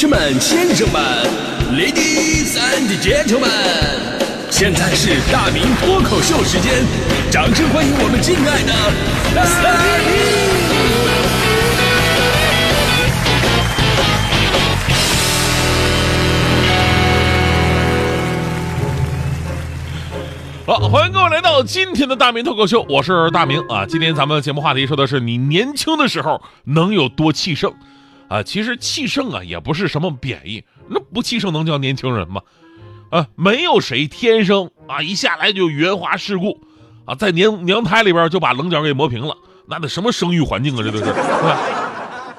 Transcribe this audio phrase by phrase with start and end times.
[0.00, 0.98] 士们、先生们
[1.74, 3.44] ，Ladies and Gentlemen，
[4.48, 6.72] 现在是大明脱口秀时间，
[7.30, 8.72] 掌声欢迎我们敬爱的
[9.62, 10.40] 大明！
[20.64, 23.84] 好，欢迎各位来到今天的大明脱口秀，我是大明啊。
[23.84, 27.74] 今天咱们节目话题说的是你年轻的时候能有多气盛
[28.30, 28.42] 啊？
[28.42, 32.40] 其实气盛啊也不是什么贬义，那不气盛能叫年轻人吗？
[33.10, 36.60] 啊，没有谁天生啊一下来就圆滑世故
[37.04, 40.82] 啊，在娘娘胎里边就把棱角给磨平了，那得什么生育环境啊？
[40.82, 41.58] 这都是，是吧？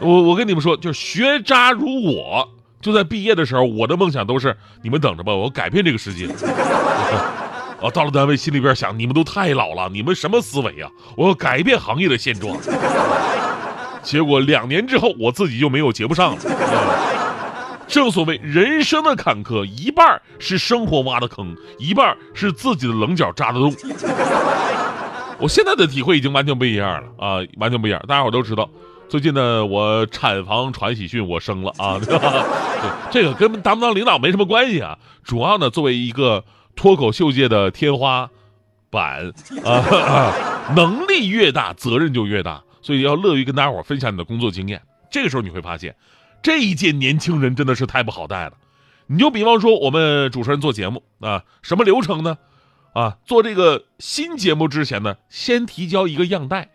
[0.00, 2.48] 我我跟你们说，就是学渣如我，
[2.80, 6.26] 就在毕业的时候，我的梦想都是你们等着吧，我改变这个世界。
[7.80, 10.90] 啊，到了单位心里边想，你们都太老了，你们什么思维啊？
[11.16, 12.56] 我要改变行业的现状。
[14.04, 16.40] 结果两年之后，我自己就没有接不上了。
[17.88, 23.74] 正所谓人生的坎坷，一半是生活挖的坑，一半是自己的棱角扎的洞。
[25.38, 28.00] 我现在的体会已经完全不一样了啊，完全不一样。
[28.06, 28.70] 大家伙都知道，
[29.08, 31.98] 最近呢，我产房传喜讯，我生了啊。
[32.04, 32.18] 对
[33.10, 36.44] 这个跟当不当领导没什么关系啊，主要呢，作为一个。
[36.76, 38.28] 脱口秀界的天花
[38.90, 39.32] 板
[39.64, 40.34] 啊，
[40.74, 44.82] 能力越大，责任就越大，所以要乐于跟大家伙分享你的工作经验。
[45.10, 45.96] 这个时候你会发现，
[46.42, 48.52] 这一届年轻人真的是太不好带了。
[49.06, 52.36] 你就比方说，我们主持人做节目啊，什么流程呢？
[52.92, 56.68] 啊，做这个新节目之前呢，先提交一个样带，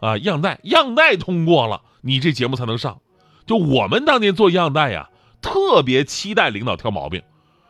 [0.00, 3.00] 啊，样带样带通过了，你这节目才能上。
[3.46, 5.08] 就我们当年做样带呀，
[5.40, 7.22] 特别期待领导挑毛病。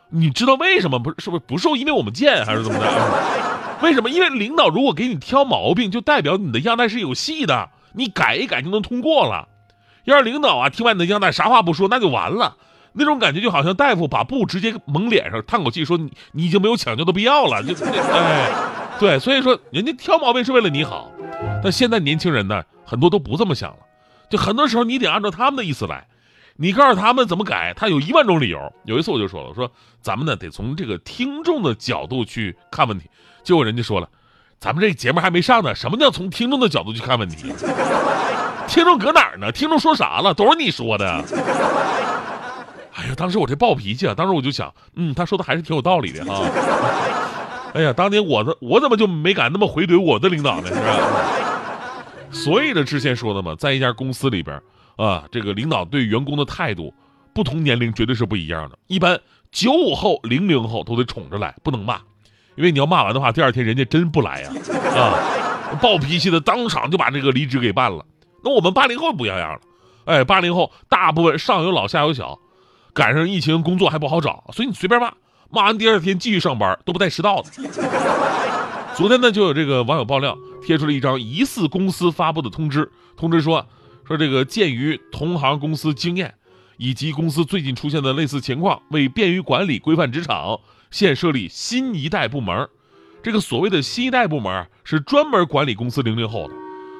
[0.09, 1.15] 你知道为什么不是？
[1.19, 1.75] 是不是不受？
[1.75, 3.79] 因为我们贱还是怎么的？
[3.81, 4.09] 为什么？
[4.09, 9.47] 因为领导如果给你挑毛病，就代表你的样带是有戏的，你改一改就能通过了。
[10.03, 12.57] 要是领导啊听完你的交代啥话不说，那就完了。
[12.93, 17.61] 那种感觉就好像大夫把布直接蒙脸上，叹口气说你你已经没有抢救的必要了。
[17.63, 18.49] 就哎，
[18.99, 21.11] 对，所以说人家挑毛病是为了你好，
[21.61, 23.77] 但现在年轻人呢，很多都不这么想了。
[24.29, 26.07] 就很多时候你得按照他们的意思来。
[26.57, 28.71] 你告诉他们怎么改，他有一万种理由。
[28.85, 29.69] 有一次我就说了，我说
[29.99, 33.09] 咱们呢得从这个听众的角度去看问题。
[33.43, 34.07] 结果人家说了，
[34.59, 37.53] 咱们这节目还没上呢，什么叫从听众的角度去看问题？
[38.67, 39.51] 听众搁哪儿呢？
[39.51, 40.33] 听众说啥了？
[40.33, 41.23] 都是你说的。
[42.93, 46.43] 哎呀，当时我这暴脾气啊，当时我就想，嗯，他说的还是挺有道理的哈。
[47.73, 50.69] 哎呀，当年我的我怎么就没敢那么回怼我的领导呢？
[50.69, 50.97] 是吧？
[52.31, 54.59] 所以呢，之前说的嘛，在一家公司里边。
[54.97, 56.93] 啊，这个领导对员工的态度，
[57.33, 58.77] 不同年龄绝对是不一样的。
[58.87, 59.19] 一般
[59.51, 61.99] 九五后、零零后都得宠着来，不能骂，
[62.55, 64.49] 因为你要骂完的话，第二天人家真不来呀。
[64.95, 68.05] 啊，暴脾气的当场就把这个离职给办了。
[68.43, 69.59] 那我们八零后不一样了，
[70.05, 72.39] 哎，八零后大部分上有老下有小，
[72.93, 75.11] 赶上疫情工作还不好找，所以你随便骂，
[75.49, 77.49] 骂完第二天继续上班都不带迟到的。
[78.95, 83.65] 昨天呢，就有这个网友爆料，贴出了一张疑似公司发布的通知，通知说。
[84.07, 86.31] 说这个鉴于同行公司经验，
[86.77, 90.59] 以及公司最近出现的类似情况，为便于管理、规范职场，
[90.95, 92.69] 现设立新一代部门。
[93.21, 96.53] 这个所谓的新一代部门是专门管理公司零零后的。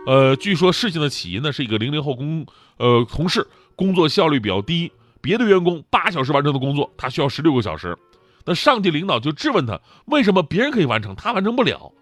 [0.05, 2.45] 呃，据说事情的起因呢，是一个零零后工
[2.75, 4.91] 呃同事工作效率比较低，
[5.21, 7.97] 别的员工八小时完成的工作，他需要十六个小时。
[8.43, 11.93] 那上级领导就质问他，为什么别人可以完成，他完成不了？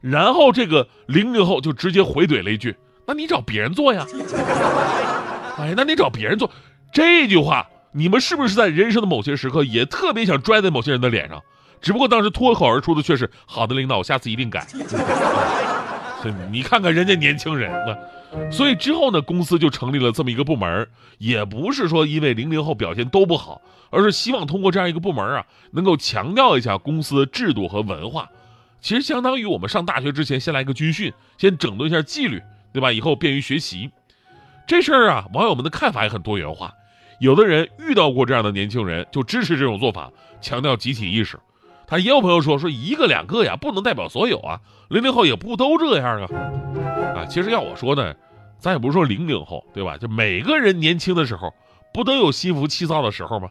[0.00, 2.74] 然后这个零零后就直接回怼了一句。
[3.06, 4.04] 那你找别人做呀？
[5.58, 6.50] 哎，那你找别人做，
[6.92, 11.42] 这句话你们是不是在人生的某些时刻也特别想拽在某些人的脸上？
[11.80, 14.66] 只不过当时脱口而出的却是“好的，领导，我下次一定改。
[16.50, 17.96] ”你看看人家年轻人啊，
[18.50, 20.86] 所以之后呢，公司就成立了这么一个部门，
[21.18, 28.28] 也不是说因为零零后表现都不好，而是希望通过这样一个部门啊，能够强调一下公司的制度和文化。
[28.80, 32.42] 其实相当于我们上大学之前先来个军训，先整顿一下纪律。
[32.72, 32.92] 对吧？
[32.92, 33.90] 以后便于学习，
[34.66, 36.74] 这事儿啊，网友们的看法也很多元化。
[37.18, 40.10] 有的人遇到过这样的年轻人，就支持这种做法，
[40.40, 41.38] 强调集体意识。
[41.86, 44.60] 他也有朋友说，说一个两个呀，不能代表所有啊。
[44.88, 46.28] 零零后也不都这样啊。
[47.14, 48.14] 啊，其实要我说呢，
[48.58, 49.96] 咱也不是说零零后，对吧？
[49.96, 51.54] 就每个人年轻的时候，
[51.94, 53.48] 不都有心浮气躁的时候吗？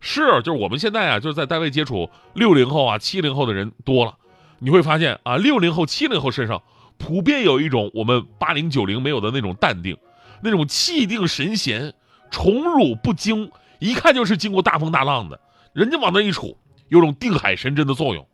[0.00, 4.14] 是，就是我们现在啊，就是在单位接触六零后啊、七零后的人多了，
[4.58, 6.62] 你会发现啊，六零后、七零后身上。
[6.98, 9.96] 普遍有一种我们八零九零没有的那种淡定，
[10.42, 11.94] 那种气定神闲、
[12.30, 15.40] 宠辱不惊，一看就是经过大风大浪的。
[15.72, 16.56] 人家往那一杵，
[16.88, 18.26] 有种定海神针的作用。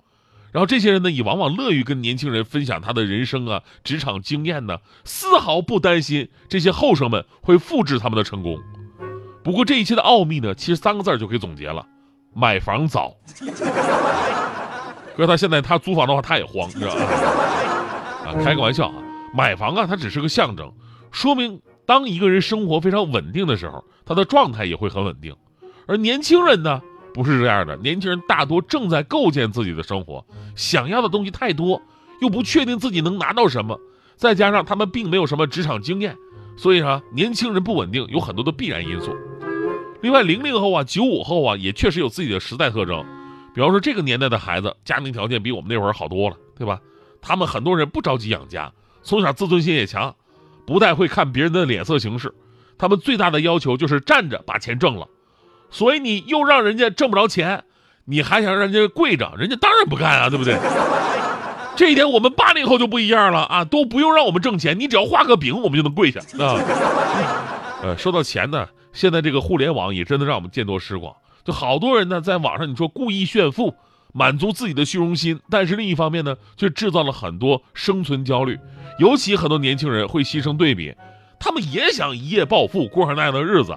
[0.53, 8.59] 然后这些人呢，也往往乐于跟年轻人分享他的人生啊、职场经验呢，丝毫不担心这些后生们会复制他们的成功。
[9.45, 11.85] 不过这一切的奥秘呢，其实三个字就可以总结了：
[12.35, 13.15] 买房早。
[15.15, 17.03] 可是，他现在他租房的话，他也慌，知道吧？
[18.27, 18.95] 啊，开个玩笑啊，
[19.35, 20.73] 买房啊，它只是个象征，
[21.11, 25.35] 说明当一个人生活非常稳定的时候，他的状态也会很稳定。
[25.87, 26.83] 而年轻人呢，
[27.15, 30.25] 不是这样的，年轻人大多正在构建自己的生活，
[30.57, 31.81] 想要的东西太多，
[32.21, 33.79] 又不确定自己能拿到什么，
[34.17, 36.17] 再加上他们并没有什么职场经验，
[36.57, 39.15] 所以啊，年轻人不稳定有很多的必然因素。
[40.03, 43.05] 另外，零零后啊、九五后啊，也确实有自己的时代特征。
[43.55, 46.81] 比方说，这个年代的孩子家庭条件比我们那会儿好多了，对吧？
[47.23, 48.71] 他们很多人不着急养家，
[49.03, 50.15] 从小自尊心也强，
[50.67, 52.35] 不太会看别人的脸色行事。
[52.79, 55.07] 他们最大的要求就是站着把钱挣了。
[55.71, 57.65] 所以你又让人家挣不着钱，
[58.05, 60.59] 你还想让人家跪着，人家当然不干啊，对不对？
[61.77, 66.61] 这一点我们八零后就不一样了啊，都不用让我们挣钱，你只要画个饼，我们就能跪下啊。
[67.83, 68.67] 呃，说到钱呢。
[68.93, 71.15] 现在这个互联网也真的让我们见多识广，
[71.45, 73.75] 就好多人呢在网上你说故意炫富，
[74.19, 78.59] 满足自己的虚荣心，但是另一方面呢，却制造了很多生存焦虑，
[78.99, 80.95] 尤其很多年轻人会牺牲对比，
[81.39, 83.77] 他们也想一夜暴富，过上那样的日子，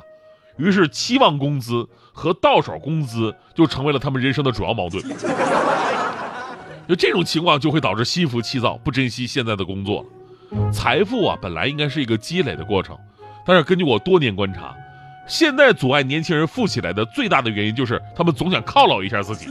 [0.56, 5.04] 于是期望工资和到手工资就成为了他们人生的主要矛盾。
[6.88, 10.06] 就这种情况就会导致心浮气躁，不珍惜现在的工作。
[10.72, 12.98] 财富啊，本来应该是一个积累的过程，
[13.46, 14.74] 但是根据我多年观察。
[15.30, 19.48] 现在阻碍年轻人富起来的最大的原因就是他们总想犒劳一下自己。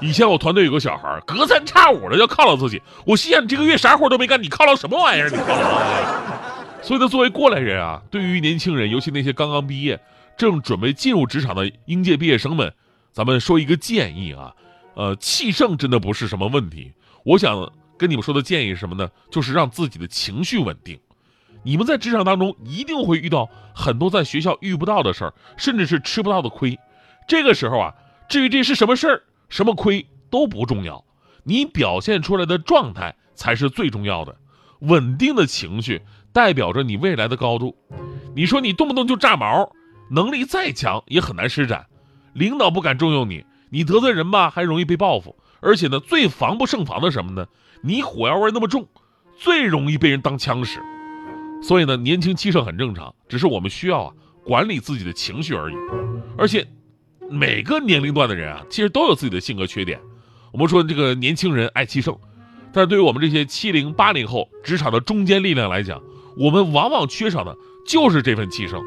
[0.00, 5.30] 以前我团队有个小孩，隔三差五的要犒劳自己，我心想你这个月啥活都没干，你犒劳什么玩意儿？
[5.30, 6.82] 你犒劳。
[6.82, 9.98] 所以呢，作为过来人啊，对于年轻人，尤其那些刚刚毕业、
[10.36, 12.70] 正准备进入职场的应届毕业生们，
[13.12, 14.52] 咱们说一个建议啊，
[14.94, 16.92] 呃，气盛真的不是什么问题。
[17.24, 19.08] 我想跟你们说的建议是什么呢？
[19.30, 20.98] 就是让自己的情绪稳定。
[21.66, 26.78] 你们在职场当中一定会遇到很多在学校遇不到的事儿，甚至是吃不到的亏。
[27.26, 27.92] 这个时候啊，
[28.28, 31.04] 至于这是什么事儿、什么亏都不重要，
[31.42, 34.36] 你表现出来的状态才是最重要的。
[34.82, 36.00] 稳定的情绪
[36.32, 37.74] 代表着你未来的高度。
[38.36, 39.68] 你说你动不动就炸毛，
[40.08, 41.84] 能力再强也很难施展，
[42.32, 45.34] 领导不敢重用你，你得罪人吧还容易被报复。
[45.58, 47.44] 而且呢，最防不胜防的什么呢？
[47.82, 48.86] 你火药味那么重，
[49.36, 50.80] 最容易被人当枪使。
[51.66, 54.12] 所以呢，年轻气盛很正常，只是我们需要啊
[54.44, 55.74] 管理自己的情绪而已。
[56.38, 56.64] 而且，
[57.28, 59.98] 每个年龄段的人啊，其实都有自己的性格缺点。
[60.52, 62.16] 我们说这个年轻人爱气盛，
[62.72, 66.00] 但是对于我们这些七零八零后职场的中坚力量来讲，
[66.38, 67.52] 我们往往缺少的
[67.84, 68.80] 就是这份气盛。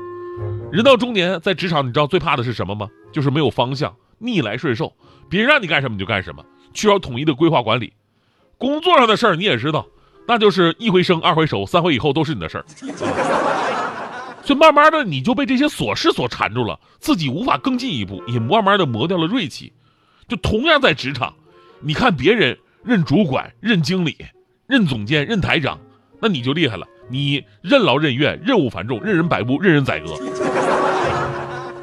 [0.71, 2.87] 人到中年，在职场你知道最怕的是什么吗？
[3.11, 4.95] 就是没有方向，逆来顺受，
[5.29, 7.91] 别人让你干什么你就干什么，缺少统一的规划管理。
[8.57, 9.85] 工作上的事儿你也知道。
[10.29, 12.65] 那就是一回生二回熟，三回以后都是你的事儿，
[14.45, 19.73] 所以慢慢的你就被这些琐事所缠住了，自己无法更进一步，也慢慢的磨掉了锐气。
[20.27, 21.33] 就同样在职场，
[21.81, 24.15] 你看别人任主管、任经理、
[24.67, 25.79] 任总监、任台长，
[26.21, 30.15] 那你就厉害了，你任劳任怨、任务繁重、任人摆布、任人宰割。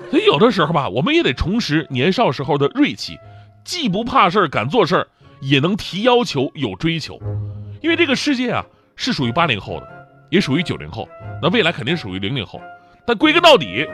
[0.09, 3.19] 所以有的时候吧，我们也得重拾年少时候的锐气，
[3.65, 5.09] 既不怕事儿、敢做事儿，
[5.41, 7.21] 也能提要求、有追求。
[7.87, 8.67] 因为这个世界啊，
[8.97, 9.87] 是属于八零后的，
[10.29, 11.09] 也属于九零后，
[11.41, 12.61] 那未来肯定属于零零后，
[13.07, 13.87] 但归根到底，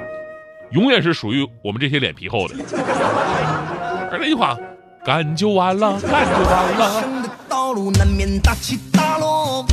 [0.70, 2.54] 永远是属于我们这些脸皮厚的。
[4.11, 4.58] 而那句话，
[5.04, 7.02] 干就完了，干就完了。
[7.02, 9.66] 生的道路难免大起大落，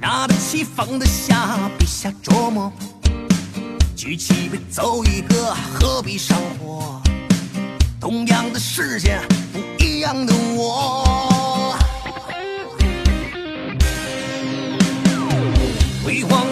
[0.00, 2.72] 拿得起放得下，别瞎琢磨。
[3.94, 6.98] 举起杯走一个，何必上火？
[8.00, 9.20] 同样的世界，
[9.52, 11.27] 不一样的我。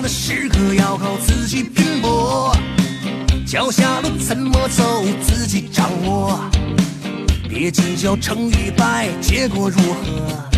[0.08, 2.56] 时刻要靠自己拼搏，
[3.44, 6.38] 脚下路怎么走自己掌握，
[7.48, 10.48] 别计较成与败，结果如何，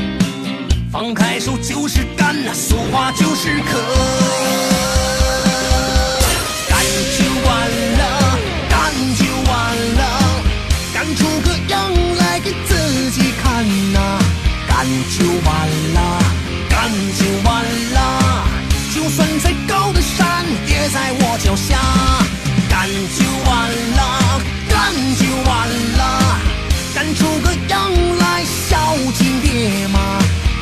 [0.93, 3.79] 放开手就是干，说话就是渴，
[6.69, 6.85] 干
[7.17, 8.39] 就完了，
[8.69, 10.43] 干就完了，
[10.93, 14.19] 干出个样来给自己看呐，
[14.69, 14.87] 干
[15.19, 16.23] 就完了，
[16.69, 17.65] 干就完
[17.95, 18.48] 了。
[18.99, 21.79] 就算再高的山也在我脚下，
[22.69, 26.41] 干就完了，干就完了，
[26.97, 30.19] 干出个样来孝敬爹妈，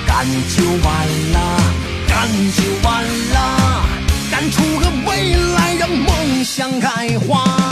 [0.07, 1.61] 干就完了，
[2.07, 3.03] 干就完
[3.33, 3.87] 了，
[4.31, 7.66] 干出个未来让梦想开花。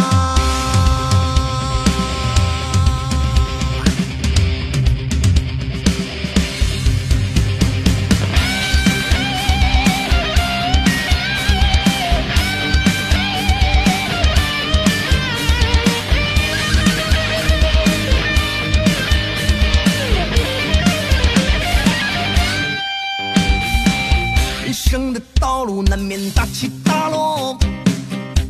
[26.30, 27.58] 大起大落，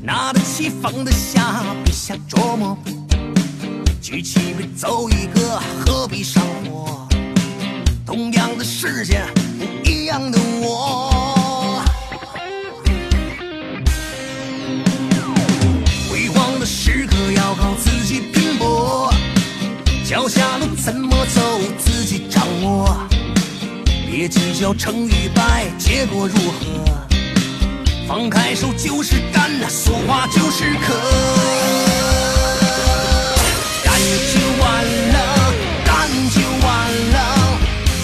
[0.03, 2.77] 拿得起放得下，别瞎琢磨。
[4.01, 7.09] 举起杯走一个，何必上火？
[8.07, 9.25] 同样的世界，
[9.59, 11.83] 不一样的我。
[16.09, 19.13] 辉煌的时刻要靠自己拼搏，
[20.07, 22.97] 脚下路怎么走自己掌握。
[24.07, 26.85] 别计较成与败，结果如何？
[28.07, 30.95] 放开手就是干，说话就是渴。
[33.83, 33.95] 干
[34.31, 35.17] 就完了，
[35.85, 36.69] 干就完
[37.13, 37.59] 了，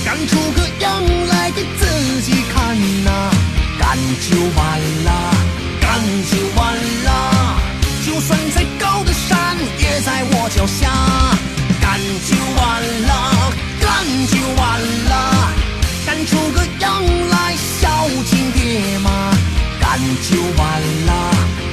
[0.04, 3.30] 干出个样来给自己看呐、
[3.78, 5.35] 干就完了，
[5.80, 7.57] 干就完了，
[8.07, 11.19] 就算再高的山也在我脚下。
[20.29, 21.12] 就完了，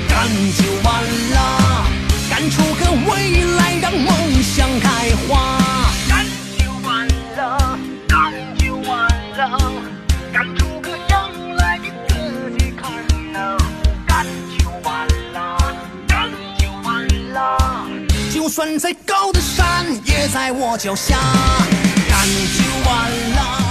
[0.07, 1.85] 干就完了，
[2.29, 4.89] 干出个未来让梦想开
[5.27, 5.59] 花。
[6.07, 6.25] 干
[6.57, 9.59] 就完了，干就完了，
[10.31, 12.91] 干出个样来给自己看
[13.33, 13.57] 呐。
[14.05, 14.25] 干
[14.57, 15.57] 就完了，
[16.07, 17.87] 干就完了，
[18.33, 21.17] 就算再高的山也在我脚下。
[22.09, 23.66] 干就完了。